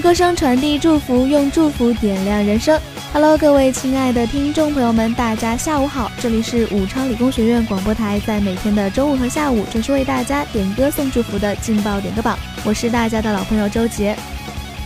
[0.00, 2.80] 歌声传递祝福，用祝福点亮人生。
[3.12, 14.16] Hello，各位亲爱的听众朋友们，大家下午好，这里是武昌理工学院广播台，在每天的中午和下午准时为大家点歌送祝福的劲爆点歌榜，我是大家的老朋友周杰。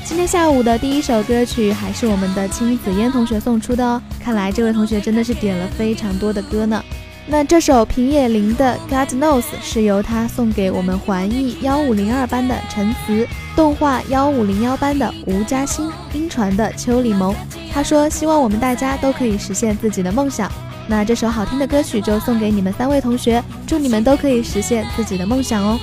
[0.05, 6.83] 今天下午的第一首歌曲还是我们的青子嫣同学送出的哦，看来这位同学真的是点了非常多的歌呢。
[7.27, 17.35] 那这首平野绫的《God Knows》是由他送给我们环艺幺五零二班的陈词，动画幺五零幺班的吴嘉欣，音传的邱礼萌。
[17.73, 20.51] 他说希望我们大家都可以实现自己的梦想。
[20.88, 25.79] 那这首好听的歌曲就送给你们三位同学，祝你们都可以实现自己的梦想哦。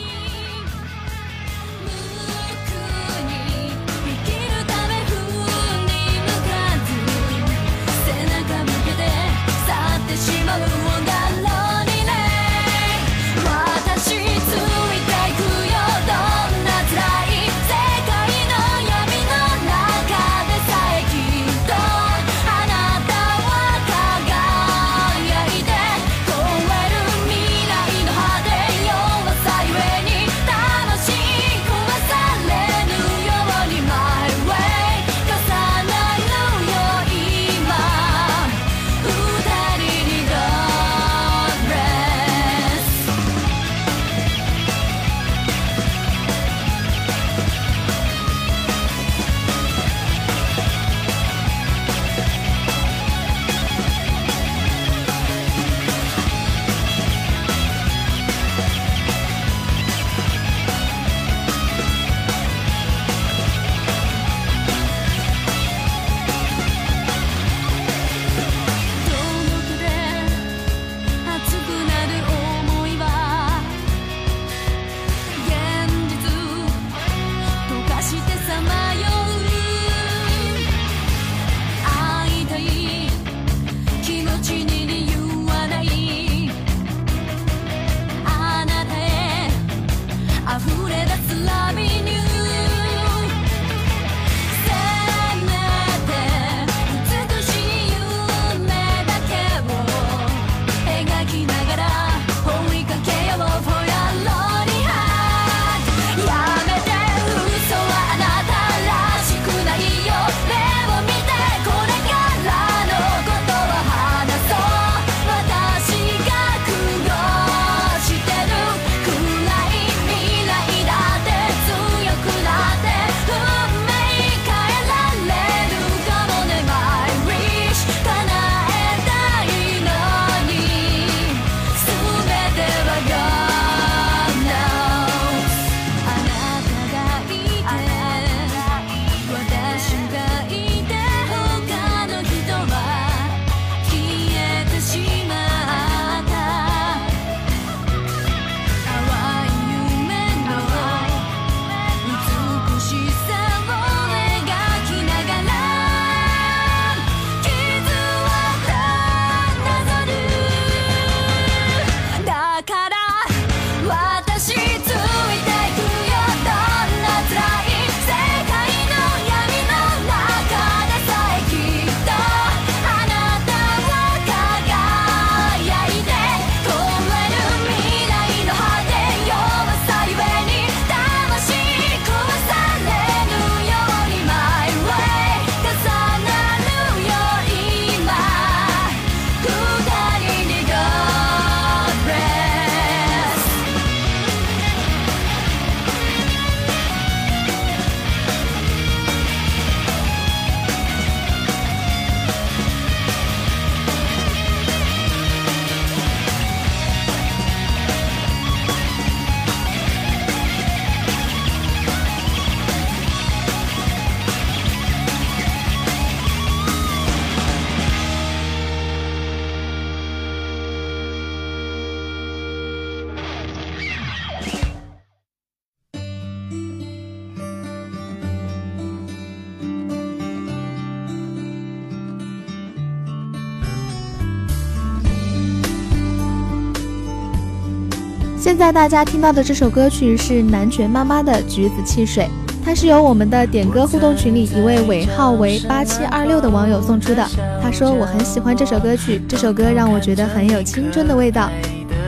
[238.50, 242.24] 现在大家听到的这首歌曲是南拳妈妈的《橘子汽水》，
[242.66, 247.24] 它是由我们的点歌互动群里一位尾号为八七二六的网友送出的。
[247.62, 251.52] 他说我很喜欢这首歌曲，这首歌让我觉得很有青春的味道。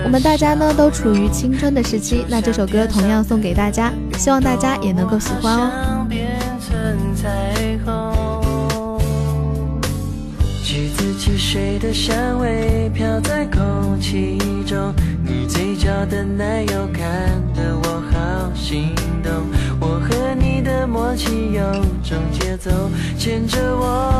[0.03, 6.07] 我们大家呢都处于青春的时期，那这首歌同样送给大家，希望大家也能够喜欢哦。
[11.43, 17.03] 水的香味飘在空气中，你嘴角的奶油看
[17.53, 18.93] 得我好心
[19.23, 19.33] 动。
[19.79, 21.61] 我和你的默契有
[22.03, 22.69] 种节奏，
[23.17, 24.10] 牵着我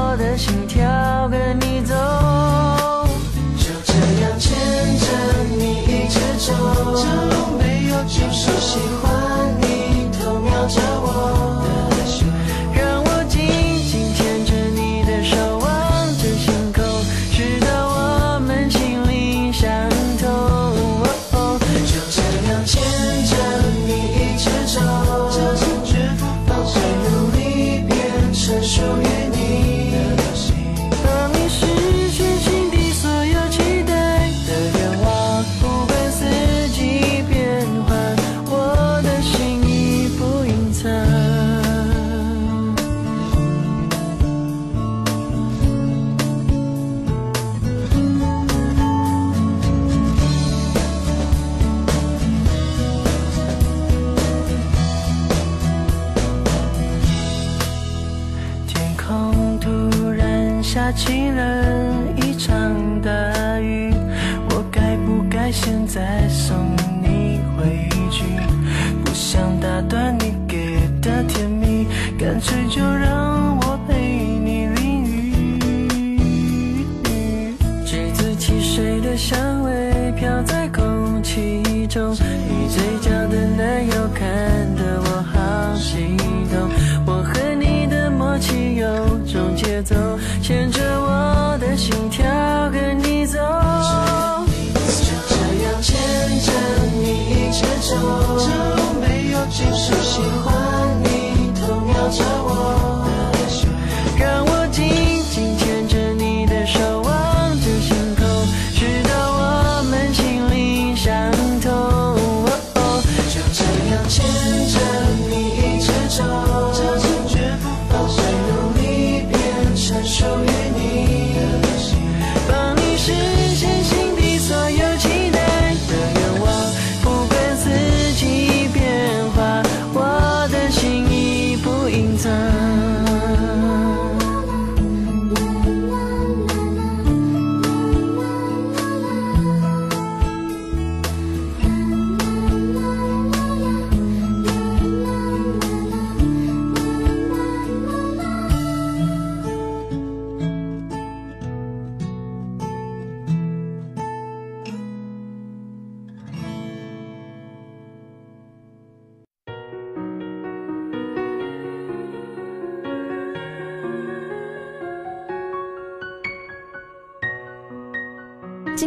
[132.23, 132.70] 今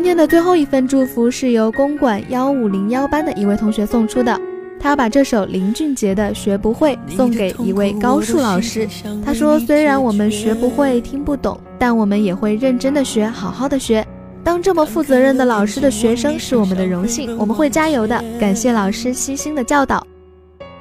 [0.05, 4.39] 天的最后一份祝福是由公馆幺五零幺班的一位同学送出的，
[4.79, 8.87] 他要把这首林俊杰的《学不会》送给一位高数老师。
[9.25, 14.07] 他说：“虽然我们学不会、听不懂，但我们也会认真的学，好好的学。
[14.45, 18.23] 当这么负责任的老师的学生是我们的荣幸，我们会加油的。
[18.39, 20.07] 感谢老师悉心的教导。”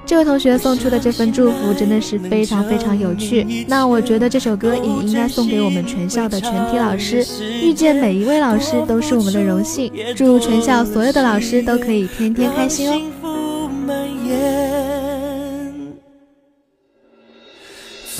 [0.06, 3.66] 这位同学送出的这份祝福真的是非常非常有趣。
[3.68, 7.26] 那我觉得这首歌也应该送给我们全校的全体老师。
[7.62, 9.92] 遇见每一位老师都是我们的荣幸。
[10.16, 13.14] 祝全校所有的老师都可以天天开心哦。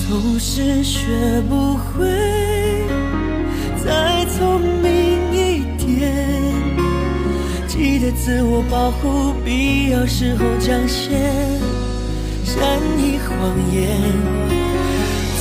[0.08, 2.43] 总是学不会
[8.14, 11.10] 自我保护，必要时候讲些。
[12.44, 13.30] 善意谎
[13.72, 14.00] 言，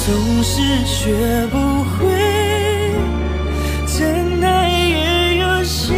[0.05, 2.01] 总是学不会，
[3.85, 5.95] 真爱也有现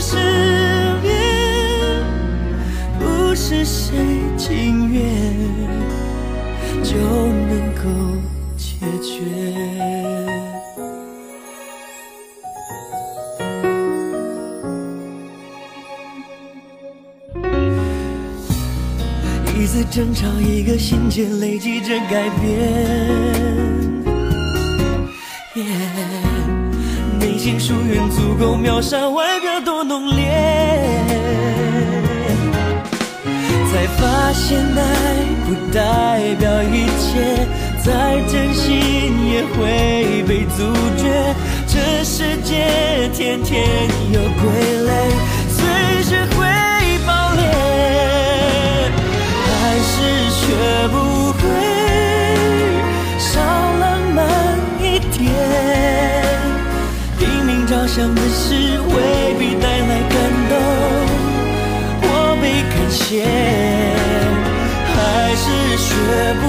[0.00, 0.16] 实
[1.02, 1.10] 面，
[2.98, 3.96] 不是谁
[4.38, 5.02] 情愿
[6.82, 6.96] 就
[19.58, 22.48] 一次争吵，一个心结累积着改变。
[27.18, 30.24] 内心疏远足够秒杀外表多浓烈。
[33.70, 34.78] 才发现爱
[35.46, 37.46] 不代表一切，
[37.84, 38.70] 再真心
[39.28, 40.58] 也会被阻
[40.96, 41.34] 绝。
[41.66, 44.42] 这世界天天有傀
[44.86, 44.90] 儡，
[45.48, 45.58] 随
[46.02, 46.46] 时会
[50.50, 50.56] 学
[50.88, 50.96] 不
[51.34, 51.38] 会
[53.20, 54.18] 少浪漫
[54.80, 55.22] 一点。
[57.16, 58.54] 拼命着想的事
[58.88, 58.94] 未
[59.38, 60.12] 必带来感
[60.48, 60.52] 动，
[62.02, 62.04] 我
[62.42, 63.22] 被感谢。
[64.92, 64.98] 还
[65.36, 65.46] 是
[65.78, 65.88] 学
[66.40, 66.44] 不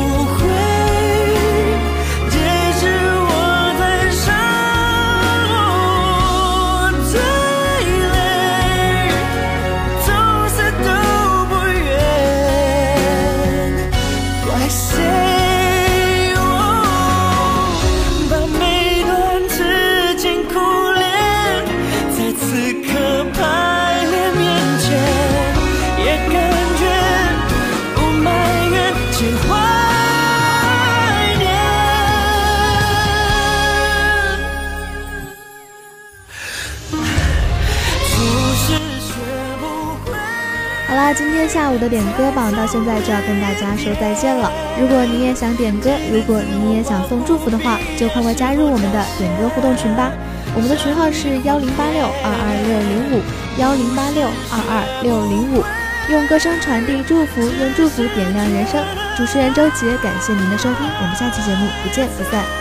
[41.52, 44.50] 下午的点歌榜到现在就要跟大家说再见了。
[44.80, 50.10] 如果你也想点歌，如果你也想送祝福的话，就快快加入我们的点歌互动群吧。
[50.56, 53.22] 我们的群号是幺零八六二二六零五
[53.60, 55.62] 幺零八六二二六零五，
[56.10, 58.82] 用歌声传递祝福，用祝福点亮人生。
[59.18, 62.61] 主持人周杰，感谢您的收听，我们下期节目不见不散。